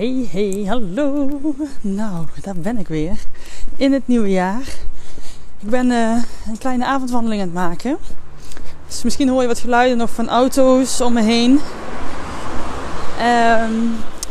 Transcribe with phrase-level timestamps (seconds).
[0.00, 1.28] Hey, hey, hallo.
[1.80, 3.18] Nou, daar ben ik weer.
[3.76, 4.60] In het nieuwe jaar.
[5.58, 7.98] Ik ben uh, een kleine avondwandeling aan het maken.
[8.86, 11.50] Dus misschien hoor je wat geluiden nog van auto's om me heen.
[11.50, 11.60] Um,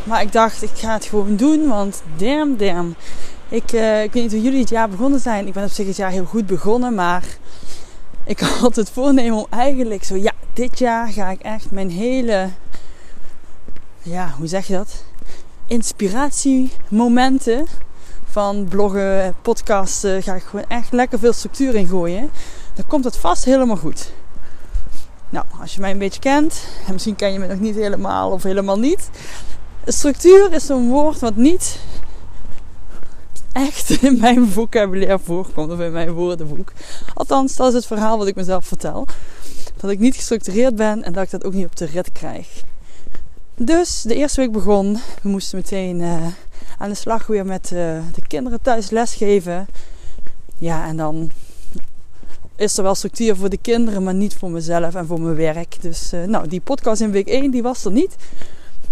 [0.03, 2.95] maar ik dacht, ik ga het gewoon doen, want damn, damn.
[3.49, 5.47] Ik, uh, ik weet niet hoe jullie het jaar begonnen zijn.
[5.47, 7.23] Ik ben op zich het jaar heel goed begonnen, maar
[8.23, 12.49] ik had het voornemen om eigenlijk zo, ja, dit jaar ga ik echt mijn hele,
[14.01, 15.07] ja, hoe zeg je dat?
[15.69, 17.67] Inspiratiemomenten
[18.25, 22.29] van bloggen, podcasten, ga ik gewoon echt lekker veel structuur in gooien.
[22.73, 24.11] Dan komt het vast helemaal goed.
[25.29, 28.31] Nou, als je mij een beetje kent, en misschien ken je me nog niet helemaal
[28.31, 29.09] of helemaal niet.
[29.85, 31.79] Structuur is een woord wat niet
[33.51, 36.71] echt in mijn vocabulaire voorkomt of in mijn woordenboek.
[37.13, 39.07] Althans, dat is het verhaal wat ik mezelf vertel.
[39.77, 42.63] Dat ik niet gestructureerd ben en dat ik dat ook niet op de rit krijg.
[43.61, 44.93] Dus de eerste week begon.
[45.21, 46.27] We moesten meteen uh,
[46.77, 47.79] aan de slag weer met uh,
[48.13, 49.67] de kinderen thuis lesgeven.
[50.57, 51.31] Ja, en dan
[52.55, 55.81] is er wel structuur voor de kinderen, maar niet voor mezelf en voor mijn werk.
[55.81, 58.15] Dus uh, nou, die podcast in week 1 die was er niet.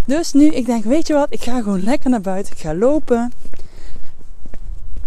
[0.06, 2.54] Dus nu, ik denk, weet je wat, ik ga gewoon lekker naar buiten.
[2.54, 3.32] Ik ga lopen.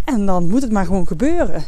[0.04, 1.64] En dan moet het maar gewoon gebeuren.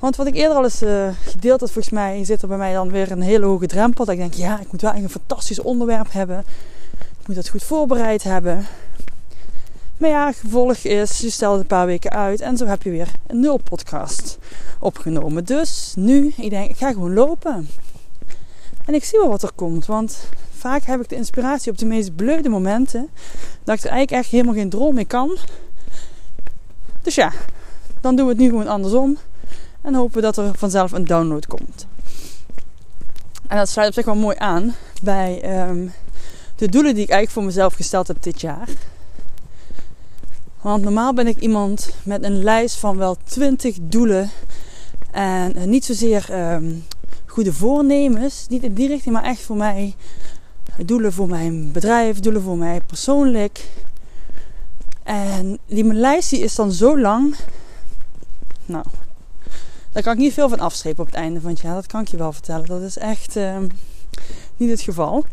[0.00, 2.72] Want wat ik eerder al eens uh, gedeeld had, volgens mij zit er bij mij
[2.72, 4.04] dan weer een hele hoge drempel.
[4.04, 6.38] Dat ik denk, ja, ik moet wel een fantastisch onderwerp hebben.
[7.20, 8.66] Ik moet dat goed voorbereid hebben.
[9.96, 12.90] Maar ja, gevolg is, je stelt het een paar weken uit en zo heb je
[12.90, 14.38] weer een nul podcast
[14.78, 15.44] opgenomen.
[15.44, 17.68] Dus nu, ik denk, ik ga gewoon lopen.
[18.86, 21.86] En ik zie wel wat er komt, want vaak heb ik de inspiratie op de
[21.86, 23.08] meest bleude momenten.
[23.64, 25.36] Dat ik er eigenlijk echt helemaal geen droom mee kan.
[27.02, 27.32] Dus ja,
[28.00, 29.18] dan doen we het nu gewoon andersom.
[29.82, 31.86] En hopen dat er vanzelf een download komt.
[33.48, 35.92] En dat sluit op zich wel mooi aan bij um,
[36.56, 38.68] de doelen die ik eigenlijk voor mezelf gesteld heb dit jaar.
[40.60, 44.30] Want normaal ben ik iemand met een lijst van wel 20 doelen.
[45.10, 46.84] En niet zozeer um,
[47.26, 49.94] goede voornemens, niet in die richting, maar echt voor mij
[50.84, 53.68] doelen voor mijn bedrijf, doelen voor mij persoonlijk.
[55.02, 57.36] En die mijn lijst die is dan zo lang.
[58.66, 58.84] Nou,
[59.92, 61.74] daar kan ik niet veel van afstrepen op het einde van het jaar.
[61.74, 62.66] Dat kan ik je wel vertellen.
[62.66, 63.58] Dat is echt uh,
[64.56, 65.24] niet het geval.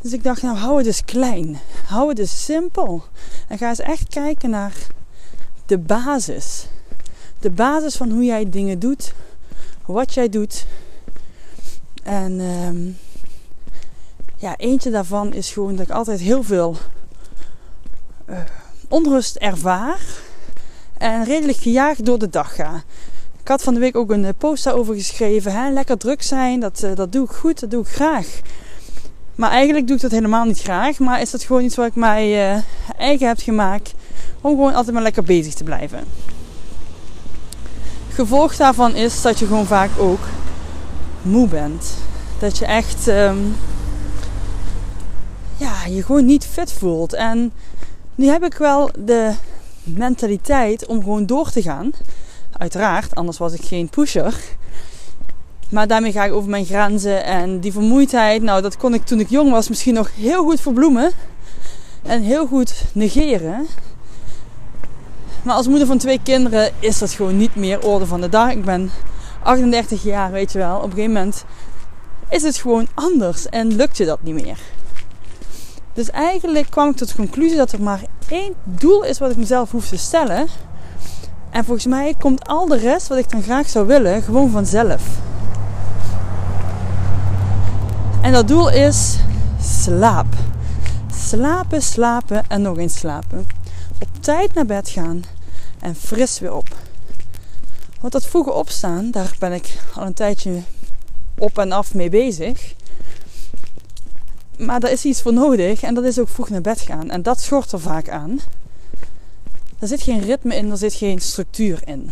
[0.00, 1.58] Dus ik dacht, nou hou het dus klein.
[1.86, 3.04] Hou het dus simpel.
[3.48, 4.74] En ga eens echt kijken naar
[5.66, 6.66] de basis.
[7.38, 9.14] De basis van hoe jij dingen doet.
[9.86, 10.66] Wat jij doet.
[12.02, 12.98] En um,
[14.36, 16.76] ja, eentje daarvan is gewoon dat ik altijd heel veel
[18.26, 18.38] uh,
[18.88, 20.00] onrust ervaar.
[20.98, 22.82] En redelijk gejaagd door de dag ga.
[23.46, 25.52] Ik had van de week ook een eh, post daarover geschreven.
[25.52, 25.70] Hè?
[25.70, 28.26] Lekker druk zijn, dat, uh, dat doe ik goed, dat doe ik graag.
[29.34, 30.98] Maar eigenlijk doe ik dat helemaal niet graag.
[30.98, 32.62] Maar is dat gewoon iets wat ik mij uh,
[32.98, 33.94] eigen heb gemaakt.
[34.40, 36.04] Om gewoon altijd maar lekker bezig te blijven.
[38.08, 40.26] Gevolg daarvan is dat je gewoon vaak ook
[41.22, 41.94] moe bent.
[42.38, 43.56] Dat je echt um,
[45.56, 47.12] ja, je gewoon niet fit voelt.
[47.12, 47.52] En
[48.14, 49.32] nu heb ik wel de
[49.82, 51.92] mentaliteit om gewoon door te gaan.
[52.58, 54.34] Uiteraard, anders was ik geen pusher.
[55.70, 58.42] Maar daarmee ga ik over mijn grenzen en die vermoeidheid.
[58.42, 61.12] Nou, dat kon ik toen ik jong was misschien nog heel goed verbloemen.
[62.02, 63.66] En heel goed negeren.
[65.42, 68.50] Maar als moeder van twee kinderen is dat gewoon niet meer orde van de dag.
[68.50, 68.90] Ik ben
[69.42, 70.76] 38 jaar, weet je wel.
[70.76, 71.44] Op een gegeven moment
[72.28, 74.58] is het gewoon anders en lukt je dat niet meer.
[75.92, 79.36] Dus eigenlijk kwam ik tot de conclusie dat er maar één doel is wat ik
[79.36, 80.46] mezelf hoef te stellen.
[81.56, 85.02] En volgens mij komt al de rest wat ik dan graag zou willen gewoon vanzelf.
[88.22, 89.18] En dat doel is
[89.60, 90.26] slaap.
[91.14, 93.46] Slapen, slapen en nog eens slapen.
[94.00, 95.22] Op tijd naar bed gaan
[95.80, 96.68] en fris weer op.
[98.00, 100.62] Want dat vroege opstaan, daar ben ik al een tijdje
[101.38, 102.74] op en af mee bezig.
[104.58, 107.10] Maar daar is iets voor nodig en dat is ook vroeg naar bed gaan.
[107.10, 108.40] En dat schort er vaak aan.
[109.86, 112.10] Er zit geen ritme in, er zit geen structuur in.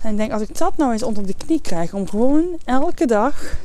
[0.00, 3.06] En ik denk, als ik dat nou eens onder de knie krijg, om gewoon elke
[3.06, 3.56] dag,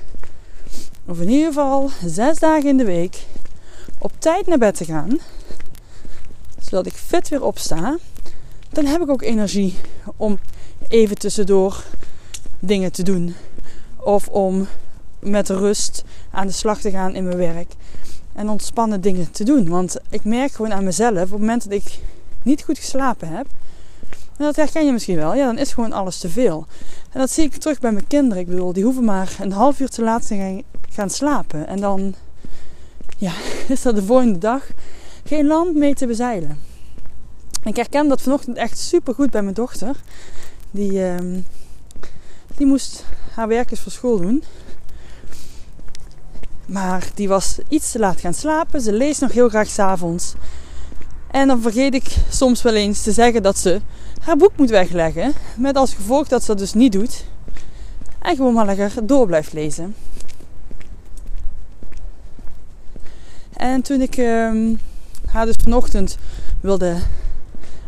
[1.06, 3.26] of in ieder geval zes dagen in de week,
[3.98, 5.20] op tijd naar bed te gaan,
[6.60, 7.98] zodat ik fit weer opsta,
[8.70, 9.76] dan heb ik ook energie
[10.18, 10.40] om
[10.88, 11.84] even tussendoor
[12.60, 13.36] dingen te doen.
[13.96, 14.68] Of om
[15.20, 17.74] met rust aan de slag te gaan in mijn werk.
[18.34, 19.70] En ontspannen dingen te doen.
[19.70, 22.00] Want ik merk gewoon aan mezelf, op het moment dat ik
[22.46, 23.48] niet goed geslapen heb,
[24.38, 26.66] en dat herken je misschien wel, ja, dan is gewoon alles te veel.
[27.12, 28.44] En dat zie ik terug bij mijn kinderen.
[28.44, 31.68] Ik bedoel, die hoeven maar een half uur te laat te gaan slapen.
[31.68, 32.16] En dan
[33.18, 33.32] ja,
[33.68, 34.68] is dat de volgende dag
[35.24, 36.60] geen land mee te bezeilen.
[37.64, 39.96] Ik herken dat vanochtend echt super goed bij mijn dochter.
[40.72, 41.42] Die, uh,
[42.58, 44.44] die moest haar werkjes voor school doen.
[46.66, 48.82] Maar die was iets te laat gaan slapen.
[48.82, 50.34] Ze leest nog heel graag s'avonds.
[51.36, 53.82] En dan vergeet ik soms wel eens te zeggen dat ze
[54.22, 55.34] haar boek moet wegleggen.
[55.58, 57.26] Met als gevolg dat ze dat dus niet doet.
[58.22, 59.96] En gewoon maar lekker door blijft lezen.
[63.54, 64.52] En toen ik uh,
[65.26, 66.18] haar dus vanochtend
[66.62, 66.96] wilde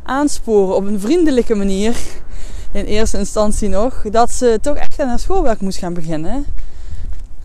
[0.03, 1.97] aansporen op een vriendelijke manier,
[2.71, 6.45] in eerste instantie nog, dat ze toch echt aan haar schoolwerk moest gaan beginnen,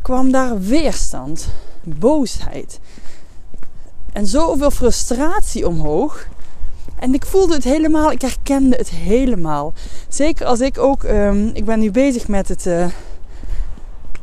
[0.02, 1.48] kwam daar weerstand,
[1.82, 2.80] boosheid
[4.12, 6.26] en zoveel frustratie omhoog.
[6.98, 9.72] En ik voelde het helemaal, ik herkende het helemaal.
[10.08, 12.86] Zeker als ik ook, um, ik ben nu bezig met het, uh,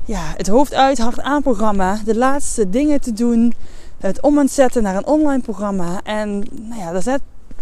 [0.05, 2.01] ja, het hoofd uit, hard aan programma.
[2.05, 3.53] De laatste dingen te doen.
[3.97, 6.01] Het om zetten naar een online programma.
[6.03, 7.19] En nou ja, daar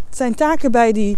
[0.10, 1.18] zijn taken bij die,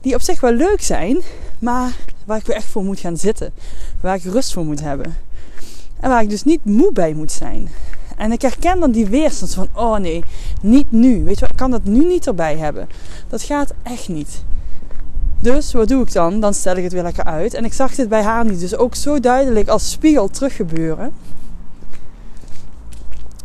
[0.00, 1.20] die op zich wel leuk zijn.
[1.58, 3.52] Maar waar ik weer echt voor moet gaan zitten.
[4.00, 5.16] Waar ik rust voor moet hebben.
[6.00, 7.68] En waar ik dus niet moe bij moet zijn.
[8.18, 10.24] En ik herken dan die weerstand van, oh nee,
[10.60, 11.24] niet nu.
[11.24, 12.88] Weet je wat, ik kan dat nu niet erbij hebben.
[13.28, 14.44] Dat gaat echt niet.
[15.40, 16.40] Dus wat doe ik dan?
[16.40, 17.54] Dan stel ik het weer lekker uit.
[17.54, 18.60] En ik zag dit bij haar niet.
[18.60, 21.12] Dus ook zo duidelijk als spiegel teruggebeuren.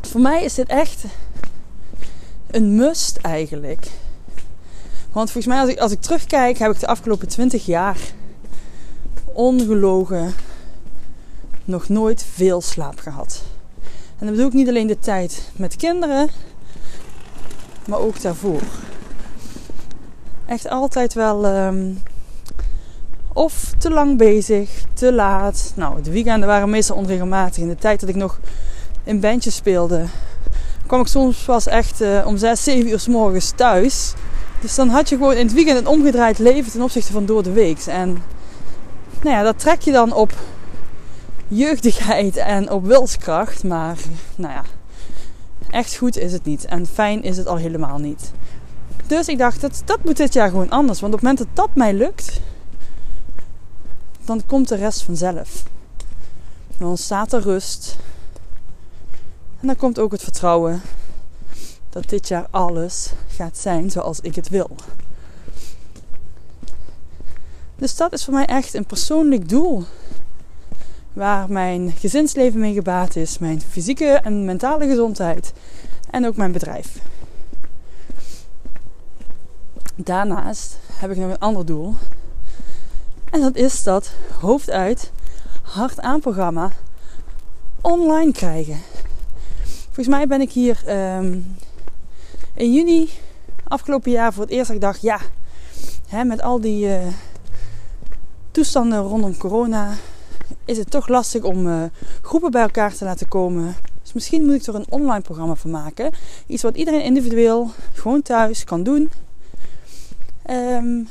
[0.02, 1.04] Voor mij is dit echt
[2.52, 3.88] een must eigenlijk.
[5.12, 7.98] Want volgens mij, als ik, als ik terugkijk, heb ik de afgelopen 20 jaar
[9.26, 10.34] ongelogen
[11.66, 13.44] nog nooit veel slaap gehad.
[14.24, 16.30] En dat bedoel ik niet alleen de tijd met kinderen,
[17.88, 18.62] maar ook daarvoor.
[20.46, 22.02] Echt altijd wel um,
[23.34, 25.74] of te lang bezig, te laat.
[25.76, 27.64] Nou, de weekenden waren meestal onregelmatig.
[27.64, 28.40] In de tijd dat ik nog
[29.04, 30.06] in bandjes speelde,
[30.88, 34.14] kwam ik soms pas echt uh, om 6, 7 uur s morgens thuis.
[34.62, 37.44] Dus dan had je gewoon in het weekend een omgedraaid leven ten opzichte van door
[37.44, 37.80] de week.
[37.80, 38.24] En
[39.22, 40.34] nou ja, dat trek je dan op
[41.54, 43.64] jeugdigheid en op wilskracht.
[43.64, 43.98] Maar
[44.36, 44.64] nou ja,
[45.70, 46.66] echt goed is het niet.
[46.66, 48.32] En fijn is het al helemaal niet.
[49.08, 51.00] Dus ik dacht, dat, dat moet dit jaar gewoon anders.
[51.00, 52.40] Want op het moment dat dat mij lukt,
[54.26, 55.64] dan komt de rest vanzelf.
[56.78, 57.98] Dan ontstaat er rust.
[59.60, 60.82] En dan komt ook het vertrouwen
[61.90, 64.70] dat dit jaar alles gaat zijn zoals ik het wil.
[67.76, 69.84] Dus dat is voor mij echt een persoonlijk doel
[71.14, 75.54] waar mijn gezinsleven mee gebaat is, mijn fysieke en mentale gezondheid
[76.10, 76.98] en ook mijn bedrijf.
[79.96, 81.96] Daarnaast heb ik nog een ander doel.
[83.30, 85.12] En dat is dat hoofd uit,
[85.62, 86.72] hard aan programma
[87.82, 88.80] online krijgen.
[89.86, 90.84] Volgens mij ben ik hier
[91.18, 91.56] um,
[92.54, 93.10] in juni
[93.68, 95.20] afgelopen jaar voor het eerst ik dacht, ja,
[96.08, 97.08] hè, met al die uh,
[98.52, 99.94] toestanden rondom corona,
[100.66, 101.84] is het toch lastig om uh,
[102.22, 103.76] groepen bij elkaar te laten komen.
[104.02, 106.12] Dus misschien moet ik er een online programma van maken.
[106.48, 109.12] Iets wat iedereen individueel gewoon thuis kan doen.
[110.50, 111.08] Um,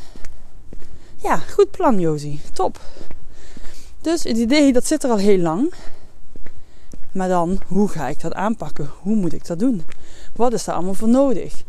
[1.16, 2.40] ja, goed plan Josie.
[2.52, 2.80] Top.
[4.00, 5.72] Dus het idee dat zit er al heel lang.
[7.12, 8.90] Maar dan, hoe ga ik dat aanpakken?
[9.00, 9.82] Hoe moet ik dat doen?
[10.36, 11.62] Wat is daar allemaal voor nodig?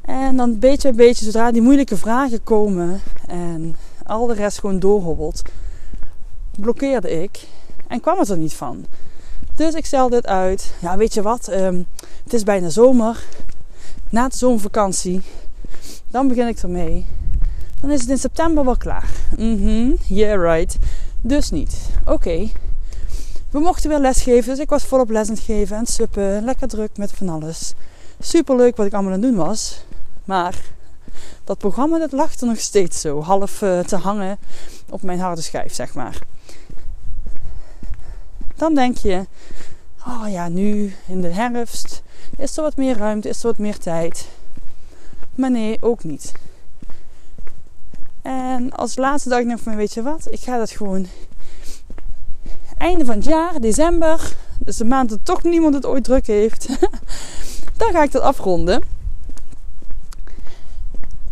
[0.00, 4.78] En dan beetje bij beetje, zodra die moeilijke vragen komen en al de rest gewoon
[4.78, 5.42] doorhobbelt,
[6.60, 7.46] blokkeerde ik
[7.86, 8.86] en kwam het er niet van.
[9.56, 10.74] Dus ik stel dit uit.
[10.80, 11.48] Ja, weet je wat?
[11.52, 11.86] Um,
[12.24, 13.24] het is bijna zomer.
[14.08, 15.22] Na de zomervakantie.
[16.10, 17.06] Dan begin ik ermee.
[17.80, 19.10] Dan is het in september wel klaar.
[19.36, 20.76] Mhm, yeah right.
[21.20, 21.76] Dus niet.
[22.04, 22.48] Oké.
[23.50, 26.44] we mochten weer lesgeven, dus ik was volop les geven en suppen.
[26.44, 27.74] Lekker druk met van alles.
[28.20, 29.84] Super leuk wat ik allemaal aan het doen was.
[30.24, 30.62] Maar
[31.44, 34.38] dat programma dat lag er nog steeds zo half uh, te hangen
[34.90, 36.18] op mijn harde schijf, zeg maar.
[38.54, 39.26] Dan denk je,
[40.06, 42.02] oh ja, nu in de herfst
[42.36, 44.28] is er wat meer ruimte, is er wat meer tijd.
[45.34, 46.32] Maar nee, ook niet.
[48.22, 51.06] En als laatste dacht ik nog van, weet je wat, ik ga dat gewoon
[52.78, 56.68] einde van het jaar, december, dus de maand dat toch niemand het ooit druk heeft,
[57.76, 58.82] dan ga ik dat afronden.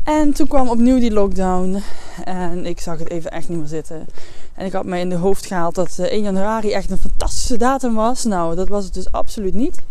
[0.05, 1.83] En toen kwam opnieuw die lockdown
[2.25, 4.07] en ik zag het even echt niet meer zitten.
[4.55, 7.57] En ik had me in de hoofd gehaald dat 1 eh, januari echt een fantastische
[7.57, 8.25] datum was.
[8.25, 9.83] Nou, dat was het dus absoluut niet.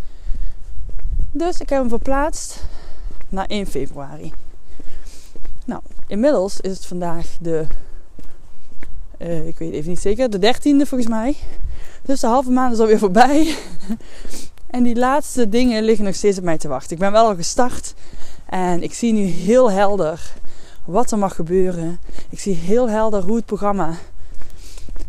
[1.31, 2.63] Dus ik heb hem verplaatst
[3.29, 4.33] naar 1 februari.
[5.65, 7.65] Nou, inmiddels is het vandaag de,
[9.17, 11.35] uh, ik weet even niet zeker, de 13e volgens mij.
[12.01, 13.55] Dus de halve maand is alweer voorbij.
[14.69, 16.91] en die laatste dingen liggen nog steeds op mij te wachten.
[16.91, 17.93] Ik ben wel al gestart
[18.45, 20.33] en ik zie nu heel helder
[20.85, 21.99] wat er mag gebeuren.
[22.29, 23.97] Ik zie heel helder hoe het programma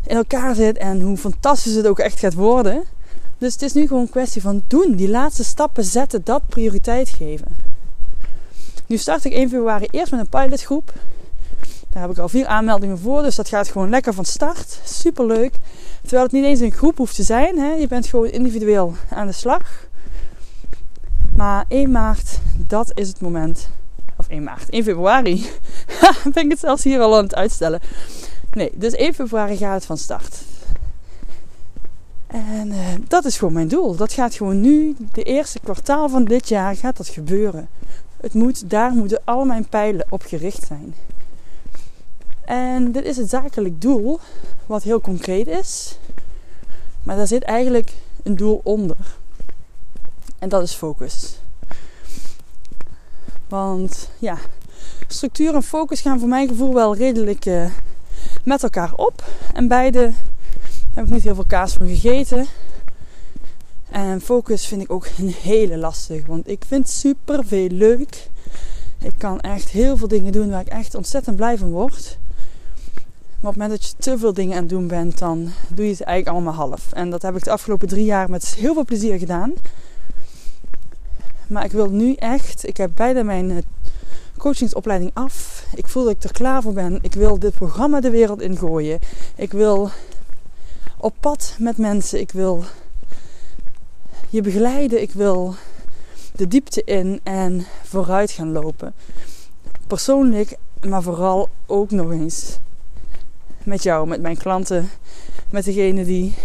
[0.07, 2.83] in elkaar zit en hoe fantastisch het ook echt gaat worden.
[3.37, 4.95] Dus het is nu gewoon een kwestie van doen.
[4.95, 7.47] Die laatste stappen zetten, dat prioriteit geven.
[8.85, 10.93] Nu start ik 1 februari eerst met een pilotgroep.
[11.89, 14.79] Daar heb ik al vier aanmeldingen voor, dus dat gaat gewoon lekker van start.
[14.83, 15.53] Super leuk.
[16.01, 17.57] Terwijl het niet eens een groep hoeft te zijn.
[17.59, 17.71] Hè.
[17.71, 19.87] Je bent gewoon individueel aan de slag.
[21.35, 23.69] Maar 1 maart, dat is het moment.
[24.17, 25.45] Of 1 maart, 1 februari.
[26.33, 27.79] ben ik het zelfs hier al aan het uitstellen.
[28.53, 30.41] Nee, dus 1 februari gaat het van start.
[32.27, 33.95] En uh, dat is gewoon mijn doel.
[33.95, 37.67] Dat gaat gewoon nu, de eerste kwartaal van dit jaar, gaat dat gebeuren.
[38.17, 40.95] Het moet, daar moeten al mijn pijlen op gericht zijn.
[42.45, 44.19] En dit is het zakelijk doel,
[44.65, 45.97] wat heel concreet is.
[47.03, 47.93] Maar daar zit eigenlijk
[48.23, 48.97] een doel onder.
[50.39, 51.39] En dat is focus.
[53.47, 54.37] Want ja,
[55.07, 57.65] structuur en focus gaan voor mijn gevoel wel redelijk uh,
[58.43, 59.23] met elkaar op.
[59.53, 60.11] En beide
[60.93, 62.45] heb ik niet heel veel kaas van gegeten.
[63.89, 66.25] En focus vind ik ook een hele lastig.
[66.25, 68.29] Want ik vind super veel leuk.
[68.99, 72.17] Ik kan echt heel veel dingen doen waar ik echt ontzettend blij van word.
[72.93, 75.85] Maar op het moment dat je te veel dingen aan het doen bent, dan doe
[75.85, 76.91] je het eigenlijk allemaal half.
[76.91, 79.53] En dat heb ik de afgelopen drie jaar met heel veel plezier gedaan.
[81.47, 83.57] Maar ik wil nu echt, ik heb bijna mijn eh,
[84.43, 85.65] coachingsopleiding af.
[85.75, 86.99] Ik voel dat ik er klaar voor ben.
[87.01, 88.99] Ik wil dit programma de wereld ingooien.
[89.35, 89.89] Ik wil
[90.97, 92.19] op pad met mensen.
[92.19, 92.63] Ik wil
[94.29, 95.01] je begeleiden.
[95.01, 95.55] Ik wil
[96.35, 98.93] de diepte in en vooruit gaan lopen.
[99.87, 100.57] Persoonlijk,
[100.87, 102.57] maar vooral ook nog eens
[103.63, 104.89] met jou, met mijn klanten,
[105.49, 106.35] met degene die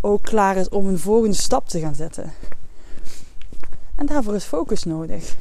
[0.00, 2.32] ook klaar is om een volgende stap te gaan zetten.
[3.94, 5.34] En daarvoor is focus nodig.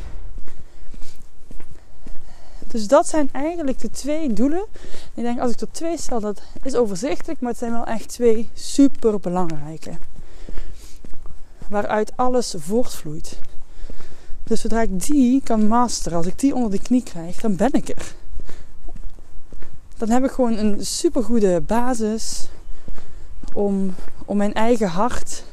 [2.75, 4.65] Dus dat zijn eigenlijk de twee doelen.
[5.13, 8.09] Ik denk als ik er twee stel, dat is overzichtelijk, maar het zijn wel echt
[8.09, 9.91] twee super belangrijke.
[11.69, 13.39] Waaruit alles voortvloeit.
[14.43, 17.71] Dus zodra ik die kan masteren, als ik die onder de knie krijg, dan ben
[17.71, 18.15] ik er.
[19.97, 22.47] Dan heb ik gewoon een super goede basis
[23.53, 25.43] om, om mijn eigen hart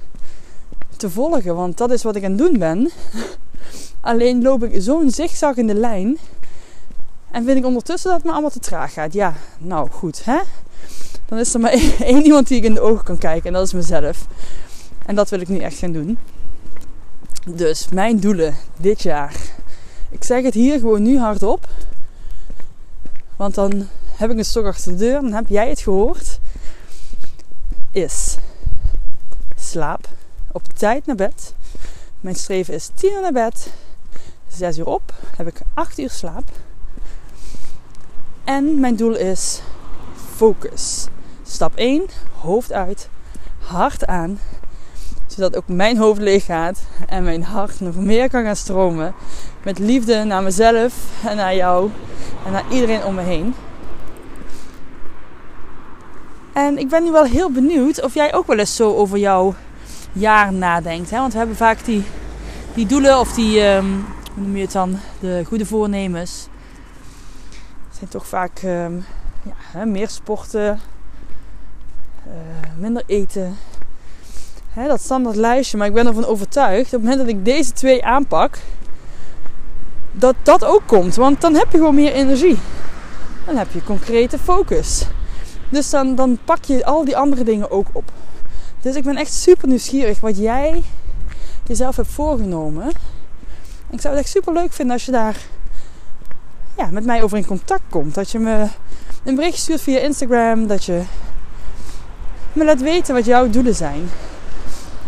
[0.97, 1.55] te volgen.
[1.55, 2.91] Want dat is wat ik aan het doen ben.
[4.00, 6.19] Alleen loop ik zo'n zigzaggende lijn
[7.33, 9.12] en vind ik ondertussen dat het me allemaal te traag gaat.
[9.12, 10.39] Ja, nou goed, hè?
[11.27, 11.71] Dan is er maar
[12.01, 13.47] één iemand die ik in de ogen kan kijken.
[13.47, 14.27] En dat is mezelf.
[15.07, 16.19] En dat wil ik nu echt gaan doen.
[17.51, 19.35] Dus mijn doelen dit jaar.
[20.11, 21.69] Ik zeg het hier gewoon nu hardop.
[23.37, 25.21] Want dan heb ik een stok achter de deur.
[25.21, 26.39] Dan heb jij het gehoord.
[27.91, 28.37] Is
[29.57, 30.09] slaap
[30.53, 31.55] op tijd naar bed.
[32.21, 33.73] Mijn streven is 10 uur naar bed.
[34.49, 35.15] 6 uur op.
[35.37, 36.45] Heb ik 8 uur slaap.
[38.44, 39.62] En mijn doel is
[40.34, 41.06] focus.
[41.42, 42.02] Stap 1,
[42.40, 43.08] hoofd uit,
[43.58, 44.38] hart aan.
[45.26, 49.14] Zodat ook mijn hoofd leeg gaat en mijn hart nog meer kan gaan stromen.
[49.64, 50.94] Met liefde naar mezelf
[51.26, 51.90] en naar jou
[52.46, 53.54] en naar iedereen om me heen.
[56.52, 59.54] En ik ben nu wel heel benieuwd of jij ook wel eens zo over jouw
[60.12, 61.11] jaar nadenkt.
[61.11, 61.18] Hè?
[61.18, 62.04] Want we hebben vaak die,
[62.75, 66.49] die doelen of die, um, hoe noem je het dan, de goede voornemens
[68.02, 68.94] zijn toch vaak ehm,
[69.42, 70.80] ja, hè, meer sporten,
[72.26, 72.32] uh,
[72.78, 73.56] minder eten.
[74.68, 75.76] Hè, dat standaard lijstje.
[75.76, 78.59] Maar ik ben ervan overtuigd, op het moment dat ik deze twee aanpak,
[80.12, 81.14] dat dat ook komt.
[81.14, 82.59] Want dan heb je gewoon meer energie.
[83.47, 85.06] Dan heb je concrete focus.
[85.68, 88.12] Dus dan, dan pak je al die andere dingen ook op.
[88.80, 90.82] Dus ik ben echt super nieuwsgierig wat jij
[91.66, 92.88] jezelf hebt voorgenomen.
[93.90, 95.37] ik zou het echt super leuk vinden als je daar
[96.76, 98.14] ja, met mij over in contact komt.
[98.14, 98.67] Dat je me
[99.25, 100.67] een bericht stuurt via Instagram.
[100.67, 101.02] Dat je
[102.52, 104.11] me laat weten wat jouw doelen zijn.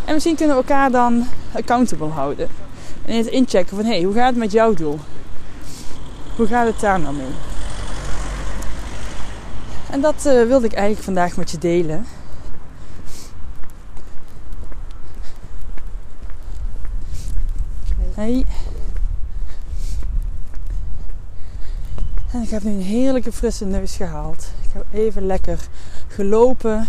[0.05, 2.49] En misschien kunnen we elkaar dan accountable houden.
[3.05, 4.99] En eens inchecken van hé, hey, hoe gaat het met jouw doel?
[6.37, 7.33] Hoe gaat het daar nou mee?
[9.91, 12.07] En dat uh, wilde ik eigenlijk vandaag met je delen.
[18.15, 18.45] Hey.
[22.43, 24.47] Ik heb nu een heerlijke frisse neus gehaald.
[24.63, 25.59] Ik heb even lekker
[26.09, 26.89] gelopen.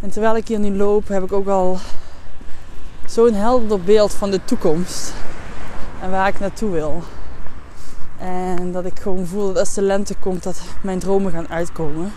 [0.00, 1.78] En terwijl ik hier nu loop, heb ik ook al
[3.06, 5.12] zo'n helder beeld van de toekomst.
[6.00, 7.02] En waar ik naartoe wil.
[8.18, 12.12] En dat ik gewoon voel dat als de lente komt, dat mijn dromen gaan uitkomen.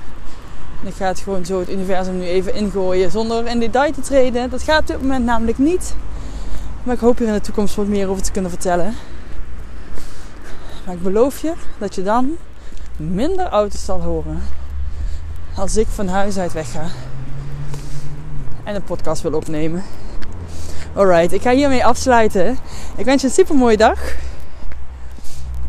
[0.82, 4.02] En ik ga het gewoon zo het universum nu even ingooien zonder in detail te
[4.02, 4.50] treden.
[4.50, 5.96] Dat gaat op dit moment namelijk niet.
[6.84, 8.96] Maar ik hoop hier in de toekomst wat meer over te kunnen vertellen.
[10.86, 12.38] Maar ik beloof je dat je dan
[12.98, 14.42] minder auto's zal horen
[15.56, 16.88] als ik van huis uit wegga
[18.64, 19.84] en een podcast wil opnemen.
[20.94, 22.58] Alright, ik ga hiermee afsluiten.
[22.96, 24.00] Ik wens je een super mooie dag.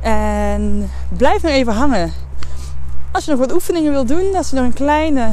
[0.00, 2.12] En blijf nog even hangen.
[3.12, 5.32] Als je nog wat oefeningen wil doen, als je nog een kleine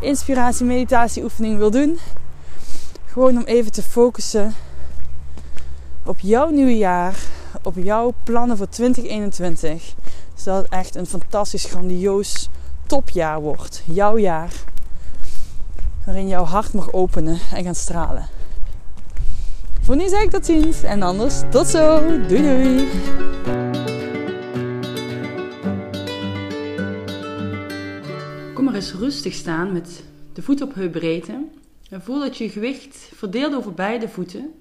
[0.00, 1.98] inspiratie, meditatie oefening wil doen.
[3.06, 4.54] Gewoon om even te focussen
[6.04, 7.14] op jouw nieuwe jaar,
[7.66, 9.94] op jouw plannen voor 2021.
[10.34, 12.48] Zodat het echt een fantastisch, grandioos
[12.86, 13.82] topjaar wordt.
[13.86, 14.52] Jouw jaar.
[16.04, 18.28] Waarin jouw hart mag openen en gaan stralen.
[19.80, 22.00] Voor nu zeg ik tot ziens en anders tot zo.
[22.28, 22.88] Doei doei.
[28.54, 31.44] Kom maar eens rustig staan met de voet op heupbreedte.
[31.90, 34.52] En voel dat je gewicht verdeelt over beide voeten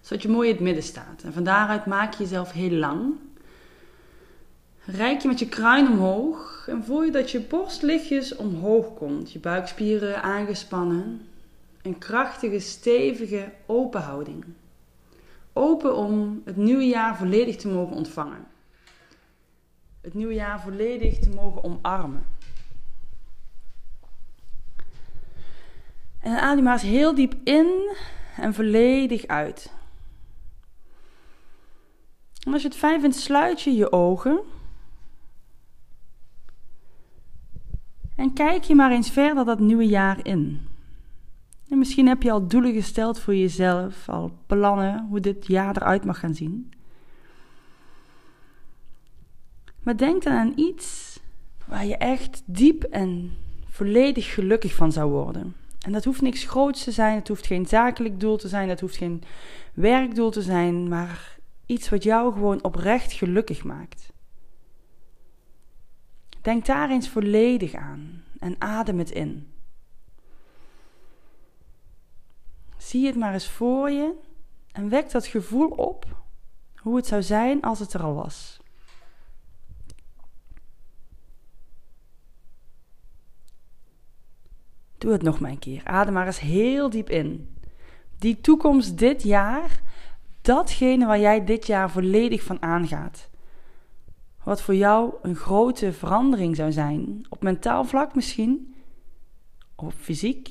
[0.00, 1.22] zodat je mooi in het midden staat.
[1.22, 3.14] En van daaruit maak je jezelf heel lang.
[4.84, 9.32] Rijk je met je kruin omhoog en voel je dat je borst lichtjes omhoog komt.
[9.32, 11.28] Je buikspieren aangespannen.
[11.82, 14.44] Een krachtige, stevige openhouding.
[15.52, 18.46] Open om het nieuwe jaar volledig te mogen ontvangen.
[20.00, 22.24] Het nieuwe jaar volledig te mogen omarmen.
[26.20, 27.96] En adem maar eens heel diep in
[28.36, 29.72] en volledig uit.
[32.40, 34.40] En als je het fijn vindt, sluit je je ogen.
[38.16, 40.68] En kijk je maar eens verder dat nieuwe jaar in.
[41.68, 46.04] En misschien heb je al doelen gesteld voor jezelf, al plannen hoe dit jaar eruit
[46.04, 46.72] mag gaan zien.
[49.82, 51.18] Maar denk dan aan iets
[51.66, 53.36] waar je echt diep en
[53.68, 55.54] volledig gelukkig van zou worden.
[55.80, 58.80] En dat hoeft niks groots te zijn, het hoeft geen zakelijk doel te zijn, het
[58.80, 59.22] hoeft geen
[59.74, 61.38] werkdoel te zijn, maar
[61.70, 64.12] Iets wat jou gewoon oprecht gelukkig maakt.
[66.42, 69.52] Denk daar eens volledig aan en adem het in.
[72.76, 74.14] Zie het maar eens voor je
[74.72, 76.22] en wek dat gevoel op
[76.76, 78.60] hoe het zou zijn als het er al was.
[84.98, 85.84] Doe het nog maar een keer.
[85.84, 87.56] Adem maar eens heel diep in.
[88.18, 89.88] Die toekomst dit jaar
[90.40, 93.28] datgene waar jij dit jaar volledig van aangaat.
[94.42, 98.74] Wat voor jou een grote verandering zou zijn, op mentaal vlak misschien,
[99.74, 100.48] of fysiek.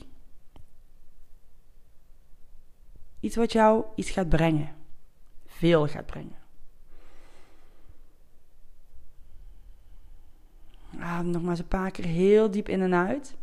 [3.20, 4.76] Iets wat jou iets gaat brengen,
[5.46, 6.38] veel gaat brengen.
[11.00, 13.38] Adem nog maar een paar keer heel diep in en uit.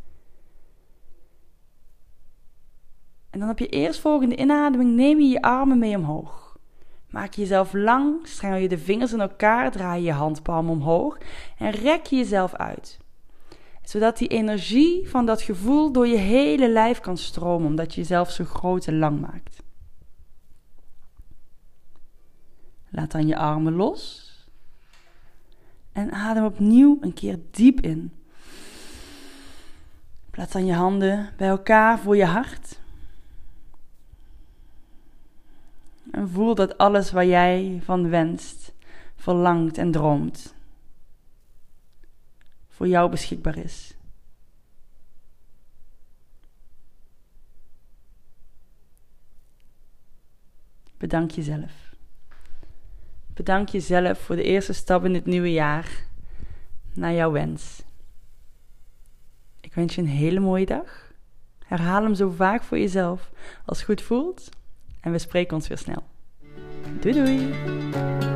[3.37, 6.59] En dan op je eerstvolgende inademing neem je je armen mee omhoog.
[7.11, 11.18] Maak jezelf lang, strengel je de vingers in elkaar, draai je handpalm omhoog
[11.59, 12.99] en rek je jezelf uit.
[13.83, 18.31] Zodat die energie van dat gevoel door je hele lijf kan stromen, omdat je jezelf
[18.31, 19.62] zo groot en lang maakt.
[22.88, 24.33] Laat dan je armen los.
[25.92, 28.12] En adem opnieuw een keer diep in.
[30.31, 32.85] Plaats dan je handen bij elkaar voor je hart.
[36.11, 38.75] En voel dat alles waar jij van wenst,
[39.16, 40.55] verlangt en droomt,
[42.69, 43.95] voor jou beschikbaar is.
[50.97, 51.95] Bedank jezelf.
[53.35, 56.05] Bedank jezelf voor de eerste stap in het nieuwe jaar
[56.95, 57.83] naar jouw wens.
[59.61, 61.12] Ik wens je een hele mooie dag.
[61.64, 63.31] Herhaal hem zo vaak voor jezelf
[63.64, 64.49] als het goed voelt.
[65.07, 66.03] En we spreken ons weer snel.
[67.01, 68.36] Doei doei!